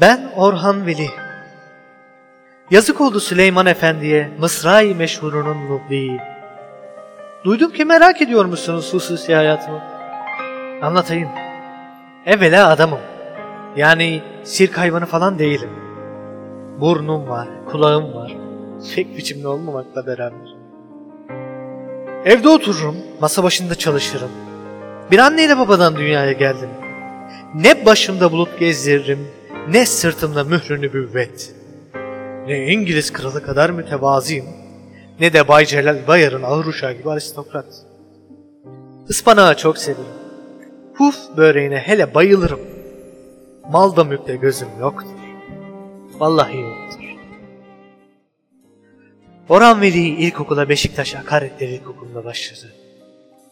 Ben 0.00 0.20
Orhan 0.36 0.86
Veli. 0.86 1.10
Yazık 2.70 3.00
oldu 3.00 3.20
Süleyman 3.20 3.66
Efendi'ye, 3.66 4.30
Mısra-i 4.38 4.94
meşhurunun 4.94 5.56
mubli. 5.56 6.20
Duydum 7.44 7.72
ki 7.72 7.84
merak 7.84 8.22
ediyormuşsunuz 8.22 8.94
hususi 8.94 9.34
hayatımı. 9.34 9.82
Anlatayım. 10.82 11.28
Evvela 12.26 12.70
adamım. 12.70 12.98
Yani 13.76 14.22
sirk 14.44 14.78
hayvanı 14.78 15.06
falan 15.06 15.38
değilim. 15.38 15.70
Burnum 16.80 17.28
var, 17.28 17.48
kulağım 17.70 18.14
var. 18.14 18.36
Pek 18.94 19.16
biçimli 19.16 19.46
olmamakla 19.46 20.06
beraber. 20.06 20.54
Evde 22.24 22.48
otururum, 22.48 22.96
masa 23.20 23.42
başında 23.42 23.74
çalışırım. 23.74 24.30
Bir 25.10 25.18
anneyle 25.18 25.58
babadan 25.58 25.96
dünyaya 25.96 26.32
geldim. 26.32 26.70
Ne 27.54 27.86
başımda 27.86 28.32
bulut 28.32 28.58
gezdiririm, 28.58 29.28
ne 29.68 29.86
sırtımda 29.86 30.44
mührü 30.44 30.80
nübüvvet. 30.80 31.54
Ne 32.46 32.72
İngiliz 32.72 33.12
kralı 33.12 33.42
kadar 33.42 33.70
mütevazıyım, 33.70 34.46
ne 35.20 35.32
de 35.32 35.48
Bay 35.48 35.66
Celal 35.66 36.06
Bayar'ın 36.06 36.42
ağır 36.42 36.66
uşağı 36.66 36.92
gibi 36.92 37.10
aristokrat. 37.10 37.66
Ispanağı 39.08 39.56
çok 39.56 39.78
severim. 39.78 40.04
Puf 40.96 41.16
böreğine 41.36 41.78
hele 41.78 42.14
bayılırım. 42.14 42.60
Malda 43.70 44.04
mülkte 44.04 44.36
gözüm 44.36 44.68
yoktur. 44.80 45.10
Vallahi 46.18 46.60
yoktur. 46.60 47.04
Orhan 49.48 49.80
Veli 49.80 50.08
ilkokula 50.08 50.68
Beşiktaş 50.68 51.14
Akaretleri 51.14 51.70
İlkokulu'nda 51.70 52.24
başladı. 52.24 52.72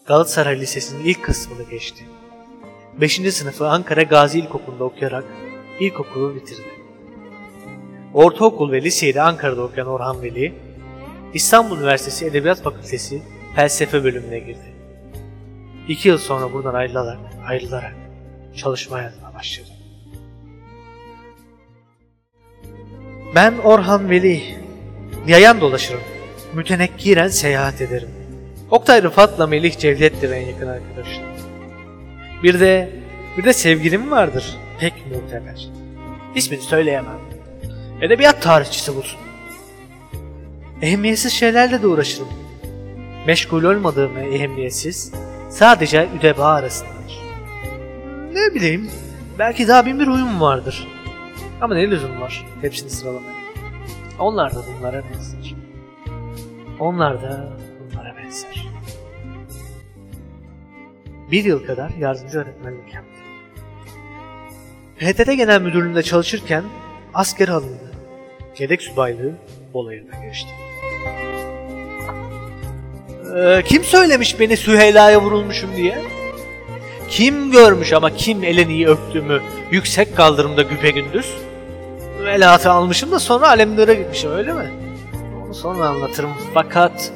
Galatasaray 0.05 0.59
Lisesi'nin 0.59 1.03
ilk 1.03 1.23
kısmını 1.23 1.63
geçti. 1.63 2.03
5. 3.01 3.33
sınıfı 3.33 3.67
Ankara 3.69 4.03
Gazi 4.03 4.39
İlkokulu'nda 4.39 4.83
okuyarak 4.83 5.23
ilkokulu 5.79 6.35
bitirdi. 6.35 6.73
Ortaokul 8.13 8.71
ve 8.71 8.81
liseyi 8.81 9.13
de 9.13 9.21
Ankara'da 9.21 9.63
okuyan 9.63 9.87
Orhan 9.87 10.21
Veli, 10.21 10.53
İstanbul 11.33 11.77
Üniversitesi 11.77 12.25
Edebiyat 12.25 12.61
Fakültesi 12.61 13.21
Felsefe 13.55 14.03
bölümüne 14.03 14.39
girdi. 14.39 14.73
İki 15.87 16.07
yıl 16.07 16.17
sonra 16.17 16.53
buradan 16.53 16.73
ayrılarak, 16.73 17.17
ayrılarak 17.47 17.95
çalışma 18.55 18.97
hayatına 18.97 19.33
başladı. 19.33 19.67
Ben 23.35 23.53
Orhan 23.63 24.09
Veli. 24.09 24.41
Yayan 25.27 25.61
dolaşırım. 25.61 26.01
Mütenekkiren 26.53 27.27
seyahat 27.27 27.81
ederim. 27.81 28.09
Oktay 28.71 29.03
Rıfat'la 29.03 29.47
Melih 29.47 29.77
Cevdet'tir 29.77 30.31
en 30.31 30.47
yakın 30.47 30.67
arkadaşlar. 30.67 31.25
Bir 32.43 32.59
de 32.59 32.89
bir 33.37 33.43
de 33.43 33.53
sevgilim 33.53 34.11
vardır. 34.11 34.57
Pek 34.79 34.93
muhteber. 35.11 35.69
İsmini 36.35 36.61
söyleyemem. 36.61 37.19
Edebiyat 38.01 38.41
tarihçisi 38.41 38.95
bulsun. 38.95 39.19
Ehemmiyetsiz 40.81 41.33
şeylerle 41.33 41.81
de 41.81 41.87
uğraşırım. 41.87 42.27
Meşgul 43.27 43.63
olmadığım 43.63 44.15
ve 44.15 44.35
ehemmiyetsiz 44.35 45.13
sadece 45.49 46.07
üdeba 46.19 46.45
arasındadır. 46.45 47.19
Ne 48.33 48.55
bileyim, 48.55 48.89
belki 49.39 49.67
daha 49.67 49.85
bin 49.85 49.99
bir 49.99 50.07
uyum 50.07 50.41
vardır. 50.41 50.87
Ama 51.61 51.75
ne 51.75 51.89
lüzum 51.91 52.21
var 52.21 52.45
hepsini 52.61 52.89
sıralamaya. 52.89 53.33
Onlar 54.19 54.55
da 54.55 54.63
bunlara 54.79 55.03
benzer. 55.03 55.55
Onlar 56.79 57.21
da 57.21 57.49
bunlara 57.91 58.17
benzer. 58.17 58.67
Bir 61.31 61.43
yıl 61.43 61.65
kadar 61.65 61.89
yardımcı 61.89 62.37
öğretmenlik 62.37 62.93
yaptı. 62.93 63.12
PTT 64.99 65.25
Genel 65.37 65.61
Müdürlüğü'nde 65.61 66.03
çalışırken 66.03 66.63
asker 67.13 67.47
alındı. 67.47 67.91
Yedek 68.57 68.81
subaylığı 68.81 69.31
Bolayır'da 69.73 70.25
geçti. 70.25 70.49
Ee, 73.37 73.63
kim 73.65 73.83
söylemiş 73.83 74.39
beni 74.39 74.57
Süheyla'ya 74.57 75.21
vurulmuşum 75.21 75.75
diye? 75.75 76.01
Kim 77.09 77.51
görmüş 77.51 77.93
ama 77.93 78.09
kim 78.15 78.43
elini 78.43 78.87
öptüğümü 78.87 79.41
yüksek 79.71 80.17
kaldırımda 80.17 80.61
güpe 80.61 80.89
gündüz? 80.91 81.33
Velatı 82.23 82.71
almışım 82.71 83.11
da 83.11 83.19
sonra 83.19 83.47
alemlere 83.47 83.93
gitmişim 83.93 84.31
öyle 84.31 84.53
mi? 84.53 84.71
Onu 85.45 85.53
sonra 85.53 85.87
anlatırım 85.87 86.31
fakat 86.53 87.11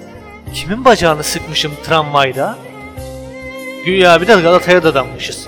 kimin 0.54 0.86
bacağını 0.86 1.24
sıkmışım 1.24 1.72
tramvayda? 1.84 2.58
Güya 3.86 4.22
bir 4.22 4.28
de 4.28 4.34
Galata'ya 4.34 4.84
dadanmışız. 4.84 5.48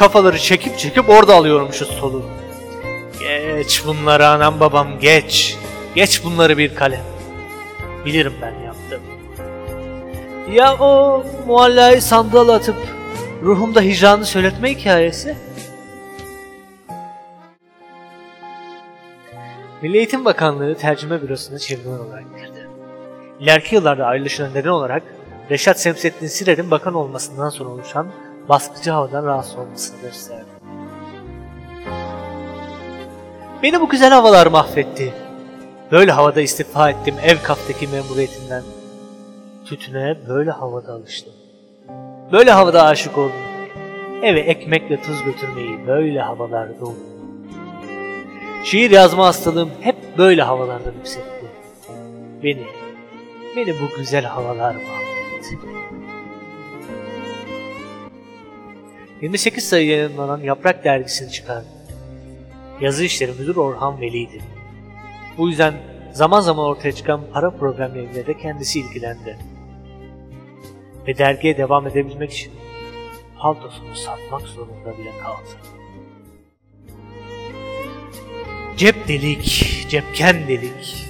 Kafaları 0.00 0.38
çekip 0.38 0.78
çekip 0.78 1.08
orada 1.08 1.34
alıyormuşuz 1.34 1.88
soluğu. 1.88 2.24
Geç 3.18 3.86
bunları 3.86 4.26
anam 4.26 4.60
babam 4.60 4.98
geç. 5.00 5.56
Geç 5.94 6.24
bunları 6.24 6.58
bir 6.58 6.74
kalem. 6.74 7.04
Bilirim 8.04 8.32
ben 8.42 8.54
yaptım. 8.64 9.00
Ya 10.52 10.74
o 10.74 11.24
muallayı 11.46 12.02
sandığa 12.02 12.54
atıp 12.54 12.76
ruhumda 13.42 13.80
hicranı 13.80 14.26
söyletme 14.26 14.70
hikayesi? 14.70 15.36
Milli 19.82 19.96
Eğitim 19.96 20.24
Bakanlığı 20.24 20.74
Tercüme 20.74 21.22
Bürosu'na 21.22 21.58
çevirmen 21.58 21.98
olarak 21.98 22.24
girdi. 22.36 22.68
İleriki 23.40 23.74
yıllarda 23.74 24.06
ayrılışına 24.06 24.50
neden 24.50 24.68
olarak 24.70 25.02
Reşat 25.50 25.80
Semsettin 25.80 26.26
Sirer'in 26.26 26.70
bakan 26.70 26.94
olmasından 26.94 27.48
sonra 27.48 27.70
oluşan 27.70 28.06
baskıcı 28.48 28.90
havadan 28.90 29.26
rahatsız 29.26 29.56
olmasını 29.56 30.00
gösterdi. 30.00 30.44
Beni 33.62 33.80
bu 33.80 33.88
güzel 33.88 34.10
havalar 34.10 34.46
mahvetti. 34.46 35.14
Böyle 35.92 36.12
havada 36.12 36.40
istifa 36.40 36.90
ettim 36.90 37.14
ev 37.22 37.36
kaftaki 37.42 37.88
memuriyetimden. 37.88 38.62
Tütüne 39.64 40.16
böyle 40.28 40.50
havada 40.50 40.92
alıştım. 40.92 41.32
Böyle 42.32 42.50
havada 42.50 42.84
aşık 42.84 43.18
oldum. 43.18 43.32
Eve 44.22 44.40
ekmekle 44.40 45.02
tuz 45.02 45.24
götürmeyi 45.24 45.86
böyle 45.86 46.20
havalarda 46.20 46.84
oldum. 46.84 47.10
Şiir 48.64 48.90
yazma 48.90 49.26
hastalığım 49.26 49.70
hep 49.80 49.96
böyle 50.18 50.42
havalarda 50.42 50.90
yükseltti. 50.98 51.46
Beni, 52.42 52.66
beni 53.56 53.74
bu 53.80 53.96
güzel 53.96 54.24
havalar 54.24 54.74
mahvetti. 54.74 55.58
28 59.22 59.68
sayı 59.68 59.86
yayınlanan 59.86 60.40
Yaprak 60.40 60.84
dergisini 60.84 61.32
çıkardı. 61.32 61.66
Yazı 62.80 63.04
işleri 63.04 63.32
müdür 63.32 63.56
Orhan 63.56 64.00
Veli'ydi. 64.00 64.40
Bu 65.38 65.48
yüzden 65.48 65.74
zaman 66.12 66.40
zaman 66.40 66.66
ortaya 66.66 66.92
çıkan 66.92 67.20
para 67.32 67.50
problemleriyle 67.50 68.26
de 68.26 68.38
kendisi 68.38 68.80
ilgilendi. 68.80 69.38
Ve 71.06 71.18
dergiye 71.18 71.56
devam 71.56 71.86
edebilmek 71.86 72.32
için 72.32 72.52
paltosunu 73.38 73.94
satmak 73.94 74.42
zorunda 74.42 74.98
bile 74.98 75.12
kaldı. 75.22 75.48
Cep 78.76 79.08
delik, 79.08 79.44
cepken 79.88 80.48
delik, 80.48 81.06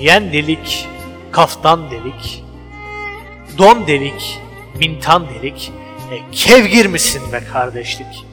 yen 0.00 0.32
delik, 0.32 0.88
kaftan 1.32 1.90
delik, 1.90 2.44
don 3.58 3.86
delik, 3.86 4.40
mintan 4.78 5.26
delik, 5.28 5.72
e, 6.12 6.30
kevgir 6.32 6.86
misin 6.86 7.32
be 7.32 7.42
kardeşlik? 7.52 8.26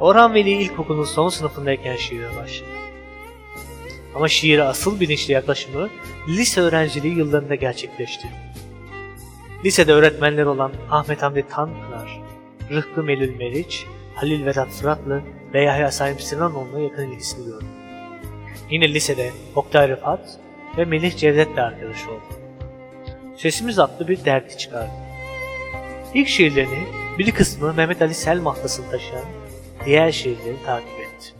Orhan 0.00 0.34
Veli 0.34 0.50
ilkokulun 0.50 1.04
son 1.04 1.28
sınıfındayken 1.28 1.96
şiire 1.96 2.36
başladı. 2.36 2.70
Ama 4.14 4.28
şiire 4.28 4.62
asıl 4.62 5.00
bilinçli 5.00 5.32
yaklaşımı 5.32 5.90
lise 6.28 6.60
öğrenciliği 6.60 7.18
yıllarında 7.18 7.54
gerçekleşti. 7.54 8.28
Lisede 9.64 9.92
öğretmenler 9.92 10.46
olan 10.46 10.72
Ahmet 10.90 11.22
Hamdi 11.22 11.46
Tanpınar, 11.50 12.20
Rıhkı 12.70 13.02
Melül 13.02 13.36
Meriç, 13.36 13.86
Halil 14.14 14.46
Vedat 14.46 14.68
Fıratlı 14.70 15.22
ve 15.54 15.62
Yahya 15.62 15.90
Saim 15.90 16.18
Sinanoğlu'na 16.18 16.80
yakın 16.80 17.10
ilgisini 17.10 17.46
gördü. 17.46 17.64
Yine 18.70 18.94
lisede 18.94 19.30
Oktay 19.54 19.88
Rıfat 19.88 20.38
ve 20.78 20.84
Melih 20.84 21.16
Cevdet'le 21.16 21.58
arkadaş 21.58 22.06
oldu. 22.06 22.42
Sesimiz 23.36 23.78
adlı 23.78 24.08
bir 24.08 24.24
dergi 24.24 24.58
çıkardı. 24.58 24.90
İlk 26.14 26.28
şiirlerini 26.28 26.84
bir 27.18 27.30
kısmı 27.30 27.74
Mehmet 27.74 28.02
Ali 28.02 28.14
Sel 28.14 28.40
mahlasını 28.40 28.90
taşıyan 28.90 29.24
diğer 29.84 30.12
şiirleri 30.12 30.56
takip 30.66 31.00
etti. 31.00 31.32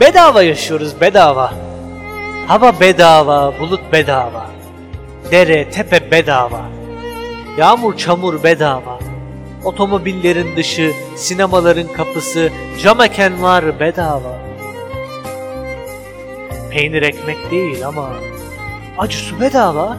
Bedava 0.00 0.42
yaşıyoruz 0.42 1.00
bedava. 1.00 1.54
Hava 2.46 2.80
bedava, 2.80 3.58
bulut 3.60 3.92
bedava. 3.92 4.50
Dere, 5.30 5.70
tepe 5.70 6.10
bedava. 6.10 6.62
Yağmur, 7.58 7.96
çamur 7.96 8.42
bedava. 8.42 8.98
Otomobillerin 9.64 10.56
dışı, 10.56 10.92
sinemaların 11.16 11.88
kapısı, 11.88 12.50
cam 12.82 12.98
var 13.42 13.80
bedava. 13.80 14.51
Peynir 16.72 17.02
ekmek 17.02 17.50
değil 17.50 17.86
ama 17.86 18.12
acı 18.98 19.18
su 19.18 19.40
bedava. 19.40 19.96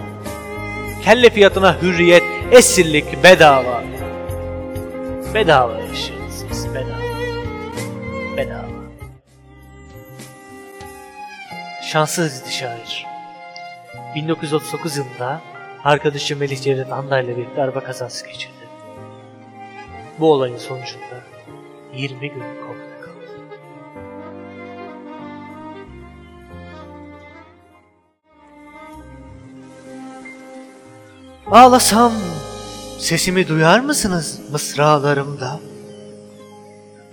Kelle 1.04 1.30
fiyatına 1.30 1.82
hürriyet, 1.82 2.24
Esirlik 2.52 3.24
bedava. 3.24 3.84
Bedava 5.34 5.74
yaşıyorsunuz, 5.74 6.76
bedava. 6.76 7.04
Bedava. 8.38 8.68
Şanssızdı 11.92 12.52
şair. 12.52 13.06
1939 14.16 14.98
yılında 14.98 15.42
arkadaşı 15.84 16.38
Melih 16.38 16.62
Cevdet 16.62 16.92
Anda 16.92 17.20
ile 17.20 17.38
birlikte 17.38 17.62
araba 17.62 17.80
kazası 17.84 18.28
geçirdi. 18.28 18.54
Bu 20.20 20.32
olayın 20.32 20.58
sonucunda 20.58 21.24
20 21.96 22.20
gün 22.20 22.40
komada 22.40 22.83
Ağlasam 31.54 32.14
sesimi 33.00 33.48
duyar 33.48 33.80
mısınız 33.80 34.40
mısralarımda? 34.52 35.60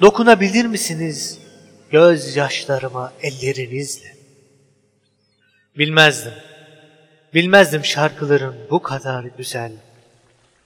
Dokunabilir 0.01 0.65
misiniz 0.65 1.39
gözyaşlarıma 1.91 3.13
ellerinizle? 3.23 4.17
Bilmezdim. 5.79 6.33
Bilmezdim 7.35 7.85
şarkıların 7.85 8.57
bu 8.71 8.83
kadar 8.83 9.25
güzel. 9.25 9.73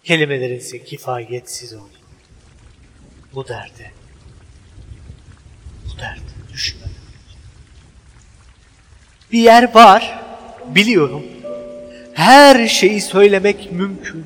Kelimelerin 0.05 0.59
ise 0.59 0.85
kifayetsiz 0.85 1.73
oldu. 1.73 1.99
Bu 3.35 3.49
derde. 3.49 3.91
Bu 5.87 5.99
derde 5.99 6.53
düşmedim. 6.53 6.95
Bir 9.33 9.41
yer 9.41 9.75
var. 9.75 10.23
Biliyorum. 10.75 11.34
Her 12.15 12.69
şeyi 12.69 13.01
söylemek 13.01 13.73
mümkün. 13.73 14.25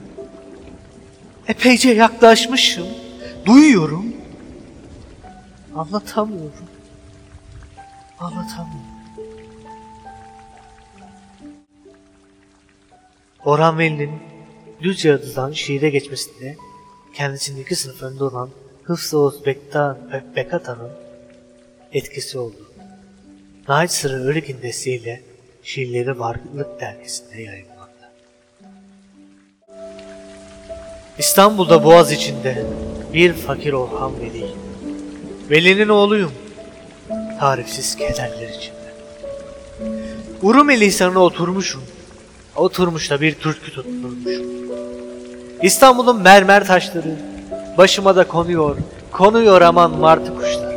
Epeyce 1.49 1.90
yaklaşmışım. 1.90 2.87
Duyuyorum. 3.46 4.06
Anlatamıyorum. 5.75 6.69
Anlatamıyorum. 8.19 8.99
Orhan 13.44 13.79
Veli'nin 13.79 14.11
Düzce 14.82 15.14
adıdan 15.14 15.52
şiire 15.52 15.91
geçmesinde 15.91 16.56
kendisinin 17.14 17.62
iki 17.62 17.76
sınıf 17.76 18.02
önde 18.02 18.25
olan 18.25 18.50
Hıfzı 18.82 19.19
Oğuz 19.19 19.46
Bekata'nın 20.37 20.91
etkisi 21.93 22.38
oldu. 22.38 22.73
Nait 23.69 23.91
Sıra 23.91 24.14
Örgün 24.14 24.62
desteğiyle 24.62 25.23
şiirleri 25.62 26.19
Varlık 26.19 26.81
dergisinde 26.81 27.43
yayınlandı. 27.43 27.78
İstanbul'da 31.19 31.85
Boğaz 31.85 32.12
içinde 32.12 32.67
bir 33.12 33.32
fakir 33.32 33.73
Orhan 33.73 34.20
Veli. 34.20 34.47
Veli'nin 35.50 35.88
oğluyum. 35.88 36.32
Tarifsiz 37.41 37.97
kederler 37.97 38.49
içinde. 38.49 38.94
Urumeli 40.43 40.87
Hisarı'na 40.87 41.19
oturmuşum. 41.19 41.82
Oturmuş 42.56 43.11
da 43.11 43.20
bir 43.20 43.35
türkü 43.35 43.73
tutturmuşum. 43.73 44.47
İstanbul'un 45.62 46.23
mermer 46.23 46.67
taşları 46.67 47.17
başıma 47.79 48.17
da 48.17 48.29
konuyor, 48.29 48.76
konuyor 49.12 49.61
aman 49.61 49.91
martı 49.91 50.35
kuşlar. 50.35 50.76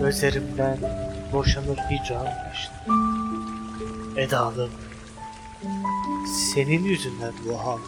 Gözlerimden 0.00 0.78
boşanır 1.32 1.76
hicran 1.76 2.24
yaşlı. 2.24 2.74
Edalım, 4.16 4.70
senin 6.54 6.84
yüzünden 6.84 7.32
bu 7.48 7.58
hal. 7.58 7.78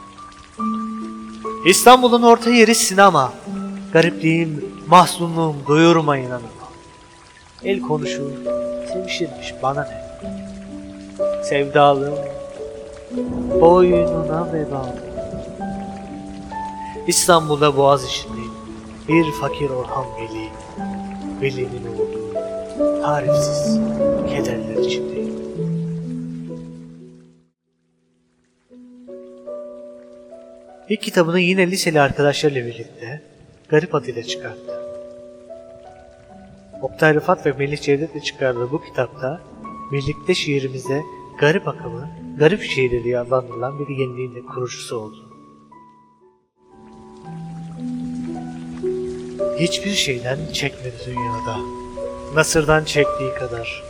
İstanbul'un 1.67 2.23
orta 2.23 2.51
yeri 2.51 2.75
sinema. 2.75 3.33
Garipliğim, 3.93 4.65
mahzunluğum 4.87 5.57
doyurmayın 5.69 6.31
hanım. 6.31 6.43
El 7.65 7.81
konuşur, 7.81 8.31
sevişirmiş 8.93 9.55
bana 9.63 9.85
ne. 9.85 10.07
Sevdalım, 11.45 12.15
boynuna 13.61 14.53
veba. 14.53 14.95
İstanbul'da 17.07 17.77
boğaz 17.77 18.05
içindeyim. 18.05 18.53
Bir 19.09 19.33
fakir 19.33 19.71
Orhan 19.71 20.05
Veli, 20.17 20.49
Veli'nin 21.43 21.87
olduğu 21.95 22.35
tarifsiz 23.03 23.79
kederler 24.29 24.85
içindeyim. 24.85 25.25
İlk 30.88 31.03
kitabını 31.03 31.41
yine 31.41 31.71
liseli 31.71 32.00
arkadaşlarıyla 32.00 32.67
birlikte 32.67 33.23
Garip 33.69 33.94
adıyla 33.94 34.23
çıkarttı. 34.23 34.83
Oktay 36.83 37.15
Rıfat 37.15 37.47
ve 37.47 37.53
Melih 37.53 37.81
Cevdet'le 37.81 38.25
çıkardığı 38.25 38.71
bu 38.71 38.85
kitapta 38.85 39.41
birlikte 39.93 40.35
şiirimize 40.35 41.03
garip 41.38 41.69
akımı, 41.69 42.09
garip 42.38 42.62
şiiri 42.62 43.05
diye 43.05 43.19
adlandırılan 43.19 43.79
bir 43.79 43.88
yeniliğin 43.88 44.35
de 44.35 44.41
kurucusu 44.41 44.97
oldu. 44.97 45.33
Hiçbir 49.59 49.91
şeyden 49.91 50.39
çekmedi 50.53 50.97
dünyada. 51.06 51.56
Nasırdan 52.35 52.85
çektiği 52.85 53.35
kadar. 53.35 53.85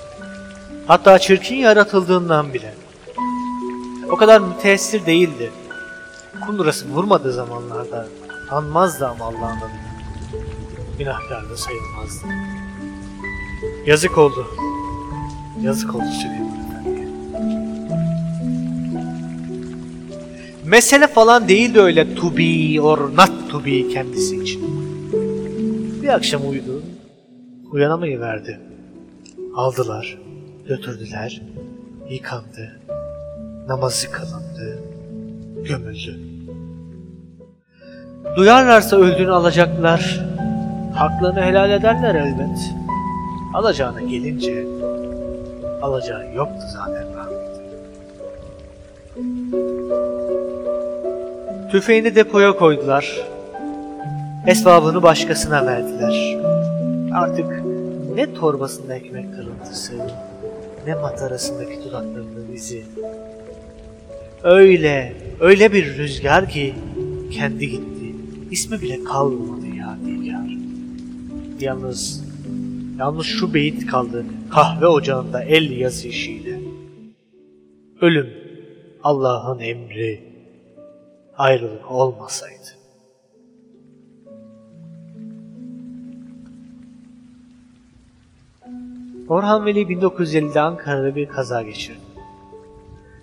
Hatta 0.87 1.19
çirkin 1.19 1.56
yaratıldığından 1.56 2.54
bile. 2.54 2.75
O 4.10 4.16
kadar 4.16 4.40
müteessir 4.40 5.06
değildi. 5.06 5.50
Kundurası 6.40 6.88
vurmadığı 6.88 7.32
zamanlarda 7.32 8.06
anmazdı 8.50 9.06
ama 9.06 9.24
Allah'ın 9.24 9.56
adını. 9.56 9.86
Günahkar 10.98 11.50
da 11.50 11.56
sayılmazdı. 11.56 12.26
Yazık 13.86 14.18
oldu. 14.18 14.46
Yazık 15.62 15.94
oldu 15.94 16.04
Süleyman. 16.22 16.56
Mesele 20.64 21.06
falan 21.06 21.48
değildi 21.48 21.80
öyle 21.80 22.14
to 22.14 22.36
be 22.36 22.80
or 22.80 22.98
not 22.98 23.50
to 23.50 23.64
be 23.64 23.88
kendisi 23.88 24.42
için. 24.42 24.62
Bir 26.02 26.08
akşam 26.08 26.50
uyudu. 26.50 26.82
Uyanamayıverdi. 27.72 28.60
Aldılar, 29.54 30.18
götürdüler, 30.68 31.42
yıkandı, 32.10 32.80
namazı 33.68 34.10
kılındı, 34.10 34.82
gömüldü. 35.66 36.18
Duyarlarsa 38.37 38.96
öldüğünü 38.96 39.30
alacaklar, 39.30 40.20
haklarını 40.94 41.42
helal 41.42 41.70
ederler 41.70 42.14
elbet. 42.14 42.58
Alacağına 43.54 44.00
gelince, 44.00 44.66
alacağı 45.82 46.35
yoktu 46.35 46.62
zaten. 46.73 47.06
Tüfeğini 51.70 52.14
depoya 52.14 52.56
koydular. 52.56 53.20
Esbabını 54.46 55.02
başkasına 55.02 55.66
verdiler. 55.66 56.37
Artık 57.14 57.64
ne 58.14 58.35
torbasında 58.35 58.94
ekmek 58.94 59.35
kırıntısı, 59.35 59.92
ne 60.87 60.94
matarasındaki 60.94 61.85
dudaklarının 61.85 62.52
izi. 62.52 62.85
Öyle, 64.42 65.12
öyle 65.40 65.73
bir 65.73 65.97
rüzgar 65.97 66.49
ki 66.49 66.75
kendi 67.31 67.71
gitti. 67.71 68.14
İsmi 68.50 68.83
bile 68.83 69.05
kalmadı 69.05 69.66
ya 69.66 69.99
Digar. 70.07 70.57
Yalnız, 71.61 72.25
yalnız 72.99 73.26
şu 73.26 73.55
beyit 73.55 73.87
kaldı 73.87 74.25
kahve 74.50 74.87
ocağında 74.87 75.43
el 75.43 75.71
yazı 75.71 76.09
işiyle. 76.09 76.61
Ölüm 78.00 78.31
Allah'ın 79.02 79.59
emri, 79.59 80.21
ayrılık 81.38 81.90
olmasaydı. 81.90 82.57
Orhan 89.28 89.66
Veli 89.66 89.83
1950'de 89.83 90.61
Ankara'da 90.61 91.16
bir 91.16 91.28
kaza 91.28 91.62
geçirdi. 91.62 91.99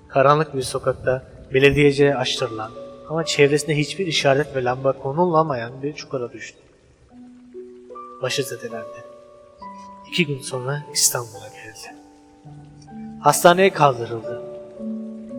Karanlık 0.08 0.56
bir 0.56 0.62
sokakta 0.62 1.33
belediyece 1.54 2.16
açtırılan 2.16 2.72
ama 3.10 3.26
çevresinde 3.26 3.78
hiçbir 3.78 4.08
işaret 4.08 4.56
ve 4.56 4.64
lamba 4.64 4.92
konulamayan 4.92 5.84
bir 5.84 5.94
çukura 5.94 6.34
düştü. 6.34 6.58
Başı 8.22 8.44
zedelendi. 8.44 9.04
İki 10.10 10.26
gün 10.26 10.40
sonra 10.40 10.84
İstanbul'a 10.94 11.48
geldi. 11.48 11.98
Hastaneye 13.20 13.74
kaldırıldı. 13.74 14.42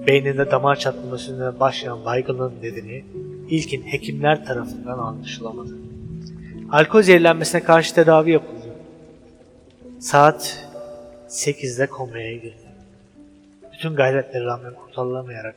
Beyninde 0.06 0.50
damar 0.50 0.76
çatlamasına 0.76 1.60
başlayan 1.60 2.04
baygınlığın 2.04 2.54
nedeni 2.62 3.04
ilkin 3.48 3.82
hekimler 3.82 4.46
tarafından 4.46 4.98
anlaşılamadı. 4.98 5.76
Alkol 6.72 7.02
zehirlenmesine 7.02 7.62
karşı 7.62 7.94
tedavi 7.94 8.30
yapıldı. 8.30 8.66
Saat 10.00 10.68
8'de 11.28 11.86
komaya 11.86 12.36
girdi. 12.36 12.68
Bütün 13.72 13.96
gayretlere 13.96 14.44
rağmen 14.44 14.74
kurtarılamayarak 14.74 15.54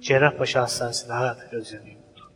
Cerrahpaşa 0.00 0.62
Hastanesi'nde 0.62 1.12
hayata 1.12 1.44
gözlerini 1.50 1.90
yumdu. 1.90 2.32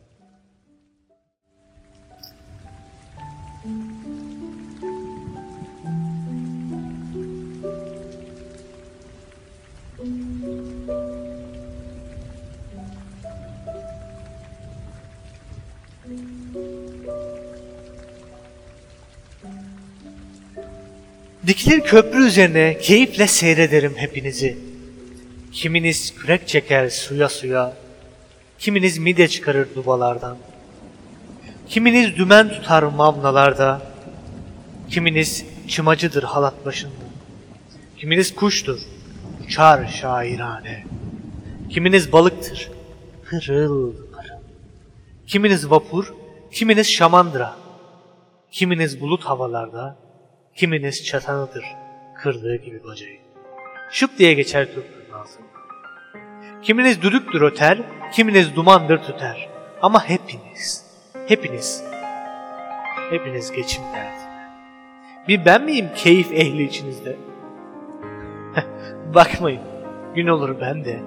Dikilir 21.46 21.80
köprü 21.80 22.26
üzerine 22.26 22.78
keyifle 22.78 23.26
seyrederim 23.26 23.94
hepinizi. 23.96 24.71
Kiminiz 25.52 26.14
kürek 26.14 26.48
çeker 26.48 26.88
suya 26.88 27.28
suya, 27.28 27.76
kiminiz 28.58 28.98
mide 28.98 29.28
çıkarır 29.28 29.74
dubalardan. 29.74 30.36
Kiminiz 31.68 32.16
dümen 32.16 32.48
tutar 32.48 32.82
mavnalarda, 32.82 33.82
kiminiz 34.90 35.46
çımacıdır 35.68 36.22
halat 36.22 36.66
başında. 36.66 36.92
Kiminiz 37.98 38.34
kuştur, 38.34 38.80
uçar 39.44 39.86
şairane. 39.86 40.84
Kiminiz 41.70 42.12
balıktır, 42.12 42.70
pırıl 43.24 43.92
pırıl. 43.92 44.42
Kiminiz 45.26 45.70
vapur, 45.70 46.14
kiminiz 46.52 46.90
şamandıra. 46.90 47.56
Kiminiz 48.50 49.00
bulut 49.00 49.24
havalarda, 49.24 49.96
kiminiz 50.56 51.04
çatanıdır 51.04 51.64
kırdığı 52.22 52.56
gibi 52.56 52.84
bacayı. 52.84 53.18
Şıp 53.90 54.18
diye 54.18 54.34
geçer 54.34 54.68
ağzı. 54.74 55.01
Kiminiz 56.62 57.02
düdüktür 57.02 57.40
öter, 57.40 57.78
kiminiz 58.12 58.56
dumandır 58.56 58.98
tüter. 58.98 59.48
Ama 59.82 60.08
hepiniz, 60.08 60.86
hepiniz, 61.28 61.84
hepiniz 63.10 63.52
geçim 63.52 63.82
derdinde. 63.94 64.22
Bir 65.28 65.44
ben 65.44 65.64
miyim 65.64 65.88
keyif 65.96 66.32
ehli 66.32 66.62
içinizde? 66.62 67.16
Bakmayın, 69.14 69.62
gün 70.14 70.26
olur 70.26 70.60
ben 70.60 70.84
de. 70.84 71.00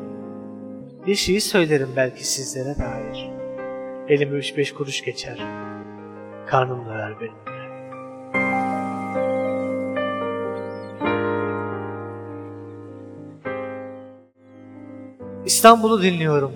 Bir 1.08 1.16
şey 1.16 1.40
söylerim 1.40 1.90
belki 1.96 2.28
sizlere 2.28 2.76
dair. 2.78 3.30
Elime 4.08 4.38
üç 4.38 4.58
beş 4.58 4.74
kuruş 4.74 5.04
geçer. 5.04 5.38
Karnım 6.48 6.86
doyar 6.86 7.20
benim 7.22 7.55
İstanbul'u 15.46 16.04
dinliyorum. 16.04 16.52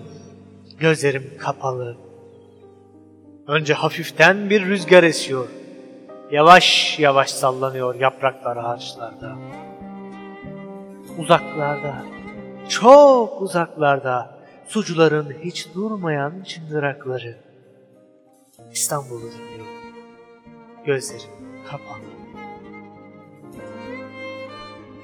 Gözlerim 0.80 1.34
kapalı. 1.40 1.98
Önce 3.48 3.74
hafiften 3.74 4.50
bir 4.50 4.66
rüzgar 4.66 5.04
esiyor. 5.04 5.48
Yavaş 6.32 7.00
yavaş 7.00 7.32
sallanıyor 7.32 7.96
yapraklar 7.96 8.58
ağaçlarda. 8.58 9.36
Uzaklarda, 11.18 12.06
çok 12.70 13.42
uzaklarda 13.42 14.40
sucuların 14.68 15.34
hiç 15.44 15.68
durmayan 15.76 16.44
çıngırakları. 16.44 17.38
İstanbul'u 18.72 19.32
dinliyorum. 19.32 19.76
Gözlerim 20.86 21.30
kapalı. 21.72 22.10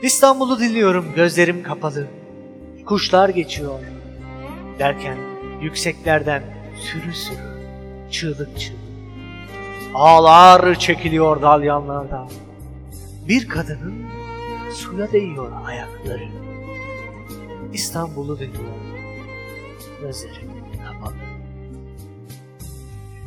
İstanbul'u 0.02 0.60
dinliyorum 0.60 1.06
gözlerim 1.16 1.64
kapalı. 1.64 2.08
Kuşlar 2.86 3.30
geçiyor. 3.30 3.80
Derken 4.80 5.18
yükseklerden 5.62 6.44
sürü 6.80 7.14
sürü, 7.14 7.38
çığlık 8.12 8.60
çığlık. 8.60 8.80
Ağlar 9.94 10.76
çekiliyor 10.80 11.42
dalyanlardan. 11.42 12.30
Bir 13.28 13.48
kadının 13.48 14.06
suya 14.74 15.12
değiyor 15.12 15.52
ayakları. 15.66 16.28
İstanbul'u 17.74 18.40
dinliyorum. 18.40 18.96
Gözlerim 20.02 20.52
kapalı. 20.88 21.16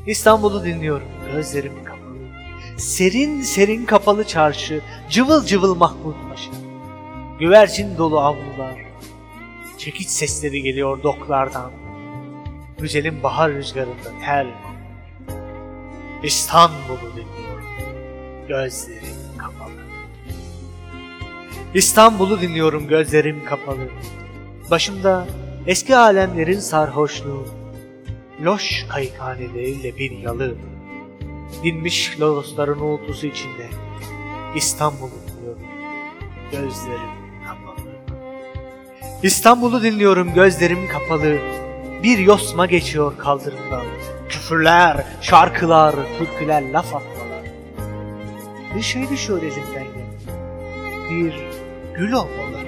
İstanbul'u 0.07 0.65
dinliyorum. 0.65 1.09
Gözlerim 1.33 1.85
kapalı. 1.85 1.99
Serin 2.77 3.43
serin 3.43 3.85
kapalı 3.85 4.25
çarşı, 4.25 4.81
cıvıl 5.11 5.45
cıvıl 5.45 5.75
Mahmut 5.75 6.17
Paşa. 6.29 6.51
Güvercin 7.41 7.99
dolu 7.99 8.21
avlular, 8.21 8.77
Çekiç 9.89 10.09
sesleri 10.09 10.63
geliyor 10.63 11.03
doklardan. 11.03 11.73
Güzelim 12.79 13.23
bahar 13.23 13.53
rüzgarında 13.53 14.11
tel. 14.25 14.47
İstanbul'u 16.23 17.13
dinliyorum. 17.17 17.65
Gözlerim 18.49 19.39
kapalı. 19.39 19.73
İstanbul'u 21.75 22.41
dinliyorum 22.41 22.89
gözlerim 22.89 23.45
kapalı. 23.45 23.89
Başımda 24.71 25.27
eski 25.67 25.97
alemlerin 25.97 26.61
sarhoşluğu. 26.61 27.47
Loş 28.43 28.87
kayıkhaneleriyle 28.89 29.97
bir 29.97 30.11
yalı. 30.11 30.55
Dinmiş 31.65 32.21
lodosların 32.21 32.81
uğultusu 32.81 33.27
içinde. 33.27 33.67
İstanbul'u 34.55 35.11
dinliyorum. 35.29 35.63
Gözlerim. 36.53 37.18
İstanbul'u 39.23 39.83
dinliyorum 39.83 40.35
gözlerim 40.35 40.89
kapalı. 40.89 41.39
Bir 42.03 42.19
yosma 42.19 42.67
geçiyor 42.67 43.19
kaldırımdan. 43.19 43.85
Küfürler, 44.29 45.07
şarkılar, 45.21 45.95
türküler, 46.19 46.73
laf 46.73 46.95
atmalar. 46.95 47.45
Bir 48.77 48.83
şey 48.83 49.11
düşüyor 49.11 49.43
elimden. 49.43 49.87
Bir 51.11 51.35
gül 51.95 52.13
olmalı. 52.13 52.59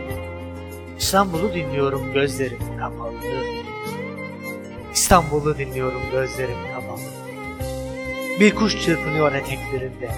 İstanbul'u 0.99 1.55
dinliyorum 1.55 2.13
gözlerim 2.13 2.79
kapalı. 2.79 3.15
İstanbul'u 4.95 5.59
dinliyorum 5.59 6.03
gözlerim 6.13 6.59
kapalı. 6.75 7.01
Bir 8.41 8.55
kuş 8.55 8.85
çırpınıyor 8.85 9.33
eteklerinde. 9.33 10.11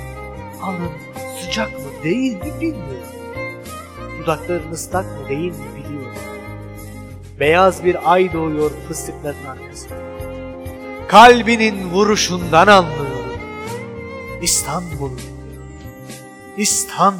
Alın 0.62 0.90
sıcak 1.40 1.72
mı 1.72 2.04
değil 2.04 2.36
mi 2.36 2.60
bilmiyorum. 2.60 3.12
Dudakların 4.20 4.72
ıslak 4.72 5.04
mı 5.04 5.28
değil 5.28 5.52
mi 5.52 5.58
biliyorum. 5.58 5.81
Beyaz 7.40 7.84
bir 7.84 8.12
ay 8.12 8.32
doğuyor 8.32 8.70
fıstıkların 8.88 9.44
arkasında. 9.44 9.94
Kalbinin 11.08 11.90
vuruşundan 11.90 12.66
anlıyorum. 12.66 13.40
İstanbul. 14.42 15.10
İstanbul. 16.56 17.18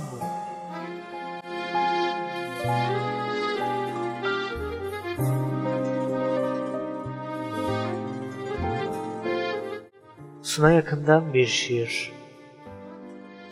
Suna 10.42 10.72
yakından 10.72 11.34
bir 11.34 11.46
şiir. 11.46 12.12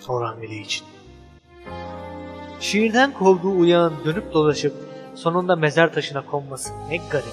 Orhan 0.09 0.41
Veli 0.41 0.61
için. 0.61 0.87
Şiirden 2.61 3.13
kovduğu 3.13 3.59
uyağın 3.59 3.95
dönüp 4.05 4.33
dolaşıp 4.33 4.90
sonunda 5.21 5.57
mezar 5.57 5.93
taşına 5.93 6.27
konması 6.27 6.73
ne 6.89 6.97
garip. 6.97 7.25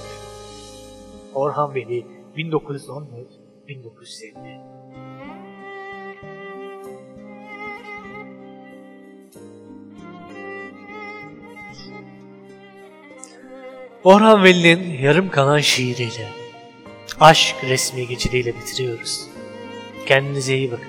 Orhan 1.34 1.75
Veli 1.75 2.06
1914-1950 2.38 4.77
Orhan 14.03 14.44
Veli'nin 14.44 15.01
yarım 15.01 15.29
kalan 15.29 15.60
şiiriyle, 15.60 16.27
aşk 17.20 17.56
resmi 17.63 18.08
geçidiyle 18.08 18.56
bitiriyoruz. 18.56 19.27
Kendinize 20.06 20.58
iyi 20.58 20.72
bakın. 20.72 20.88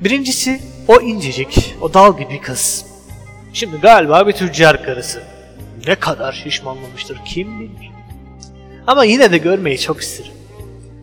Birincisi 0.00 0.60
o 0.88 1.00
incecik, 1.00 1.76
o 1.80 1.94
dal 1.94 2.18
gibi 2.18 2.40
kız. 2.40 2.89
Şimdi 3.52 3.76
galiba 3.76 4.26
bir 4.26 4.32
tüccar 4.32 4.84
karısı. 4.84 5.22
Ne 5.86 5.94
kadar 5.94 6.32
şişmanlamıştır 6.32 7.18
kim 7.24 7.60
bilir. 7.60 7.90
Ama 8.86 9.04
yine 9.04 9.32
de 9.32 9.38
görmeyi 9.38 9.78
çok 9.78 10.00
isterim. 10.00 10.32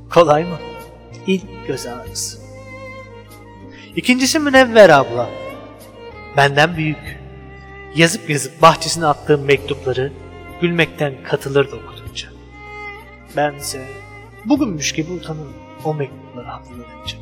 Kolay 0.09 0.43
mı? 0.43 0.59
İlk 1.27 1.67
göz 1.67 1.85
ağrısı. 1.85 2.37
İkincisi 3.95 4.39
Münevver 4.39 4.89
abla. 4.89 5.29
Benden 6.37 6.77
büyük. 6.77 7.19
Yazıp 7.95 8.29
yazıp 8.29 8.61
bahçesine 8.61 9.05
attığım 9.05 9.45
mektupları 9.45 10.11
gülmekten 10.61 11.13
katılırdı 11.23 11.75
okutunca. 11.75 12.29
Bense 13.35 13.81
bugünmüş 14.45 14.91
gibi 14.91 15.11
utanırım 15.11 15.53
o 15.83 15.93
mektupları 15.93 16.47
hatırlayınca. 16.47 17.17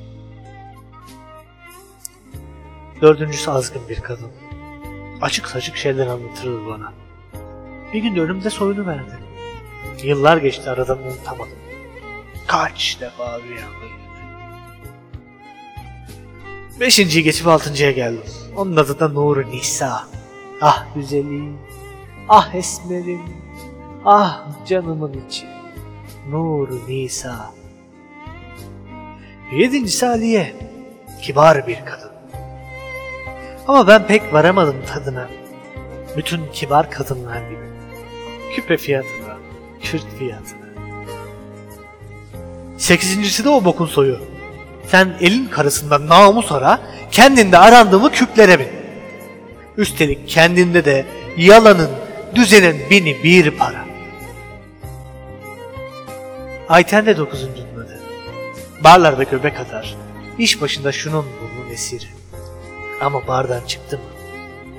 Dördüncüsü 3.01 3.51
azgın 3.51 3.89
bir 3.89 3.99
kadın. 3.99 4.31
Açık 5.21 5.47
saçık 5.47 5.75
şeyler 5.75 6.07
anlatırdı 6.07 6.67
bana. 6.67 6.93
Bir 7.93 7.99
gün 7.99 8.15
de 8.15 8.21
önümde 8.21 8.49
soyunu 8.49 8.87
verdi. 8.87 9.19
Yıllar 10.03 10.37
geçti 10.37 10.69
aradan 10.69 11.03
unutamadım. 11.03 11.53
Kaç 12.47 12.97
defa 13.01 13.39
rüyamda. 13.41 13.85
Beşinciyi 16.79 17.23
geçip 17.23 17.47
altıncıya 17.47 17.91
geldim. 17.91 18.23
Onun 18.55 18.75
adı 18.75 18.99
da 18.99 19.09
Nuri 19.09 19.51
Nisa. 19.51 20.03
Ah 20.61 20.85
güzelim, 20.95 21.57
ah 22.29 22.55
esmerim, 22.55 23.21
ah 24.05 24.45
canımın 24.67 25.25
içi. 25.27 25.45
Nuri 26.29 26.87
Nisa. 26.87 27.51
Yedincisi 29.53 30.07
Aliye. 30.07 30.55
Kibar 31.21 31.67
bir 31.67 31.85
kadın. 31.85 32.04
Ama 33.67 33.87
ben 33.87 34.07
pek 34.07 34.33
varamadım 34.33 34.75
tadına. 34.93 35.29
Bütün 36.17 36.41
kibar 36.53 36.91
kadınlar 36.91 37.41
gibi. 37.41 37.65
Küpe 38.55 38.77
fiyatına, 38.77 39.37
kürt 39.81 40.05
fiyatına. 40.19 40.65
Sekizincisi 42.77 43.45
de 43.45 43.49
o 43.49 43.65
bokun 43.65 43.85
soyu. 43.85 44.19
Sen 44.87 45.17
elin 45.21 45.45
karısından 45.45 46.07
namus 46.07 46.51
ara, 46.51 46.79
kendinde 47.11 47.57
arandığımı 47.57 48.11
küplere 48.11 48.59
bin. 48.59 48.67
Üstelik 49.77 50.29
kendinde 50.29 50.85
de 50.85 51.05
yalanın, 51.37 51.89
düzenin 52.35 52.89
bini 52.89 53.23
bir 53.23 53.51
para. 53.51 53.85
Ayten 56.69 57.05
de 57.05 57.17
dokuzuncunun 57.17 57.75
adı. 57.75 57.99
Barlarda 58.83 59.23
göbek 59.23 59.59
atar. 59.59 59.95
İş 60.39 60.61
başında 60.61 60.91
şunun 60.91 61.25
bunun 61.41 61.69
esiri. 61.69 62.14
Ama 63.01 63.27
bardan 63.27 63.61
çıktı 63.65 63.97
mı 63.97 64.03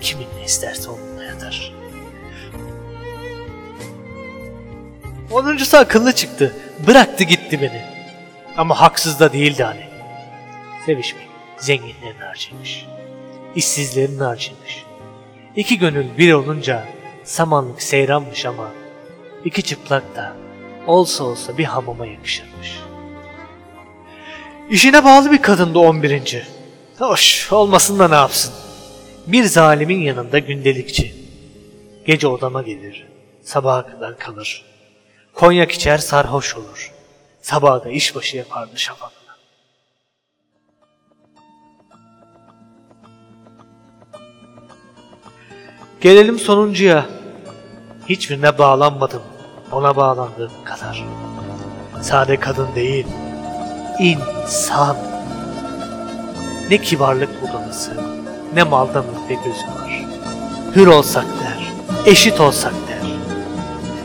kimin 0.00 0.26
ne 0.38 0.44
isterse 0.44 0.90
onunla 0.90 1.25
yatar. 1.25 1.73
Onuncusu 5.30 5.76
akıllı 5.76 6.12
çıktı. 6.12 6.56
Bıraktı 6.87 7.25
gitti 7.25 7.62
beni. 7.62 7.85
Ama 8.56 8.80
haksız 8.80 9.20
da 9.20 9.32
değildi 9.32 9.64
hani. 9.64 9.87
Sevişmek 10.87 11.28
zenginlerin 11.58 12.20
harcıymış. 12.20 12.87
İşsizlerin 13.54 14.18
harcıymış. 14.18 14.85
İki 15.56 15.78
gönül 15.78 16.06
bir 16.18 16.32
olunca 16.32 16.85
samanlık 17.25 17.82
seyranmış 17.82 18.46
ama 18.46 18.70
iki 19.44 19.62
çıplak 19.62 20.16
da 20.16 20.37
olsa 20.87 21.25
olsa 21.25 21.58
bir 21.58 21.64
hamama 21.64 22.06
yakışırmış. 22.06 22.80
İşine 24.70 25.04
bağlı 25.04 25.32
bir 25.32 25.42
kadındı 25.42 25.78
11. 25.78 26.55
Hoş 26.99 27.53
olmasın 27.53 27.99
da 27.99 28.09
ne 28.09 28.15
yapsın. 28.15 28.55
Bir 29.26 29.45
zalimin 29.45 30.00
yanında 30.00 30.38
gündelikçi. 30.38 31.15
Gece 32.07 32.29
odama 32.29 32.62
gelir, 32.62 33.07
sabaha 33.43 33.87
kadar 33.87 34.19
kalır. 34.19 34.65
Konyak 35.35 35.73
içer 35.73 35.99
sarhoş 35.99 36.57
olur. 36.57 36.93
Sabaha 37.43 37.85
da 37.85 37.91
işbaşı 37.91 38.37
yapardı 38.37 38.79
şafakla. 38.79 39.37
Gelelim 46.00 46.38
sonuncuya. 46.38 47.07
Hiçbirine 48.09 48.59
bağlanmadım. 48.59 49.23
Ona 49.73 49.97
bağlandığım 49.97 50.53
kadar. 50.65 51.05
Sade 52.03 52.41
kadın 52.41 52.69
değil, 52.75 53.07
insan. 53.99 55.15
Ne 56.70 56.78
kibarlık 56.78 57.42
budalası, 57.42 57.90
ne 58.54 58.62
malda 58.62 59.02
mülkte 59.02 59.35
gözü 59.35 59.66
var. 59.66 60.04
Hür 60.76 60.87
olsak 60.87 61.25
der, 61.25 61.73
eşit 62.12 62.40
olsak 62.40 62.73
der. 62.88 63.11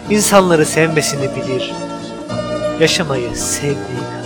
İnsanları 0.09 0.65
sevmesini 0.65 1.29
bilir, 1.35 1.73
yaşamayı 2.79 3.35
sevdiği 3.35 3.75
kadar. 3.77 4.20